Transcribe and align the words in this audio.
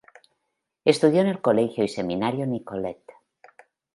Estudió 0.83 1.21
en 1.21 1.27
el 1.27 1.41
"Colegio 1.41 1.83
y 1.83 1.87
Seminario 1.87 2.47
Nicolet". 2.47 3.03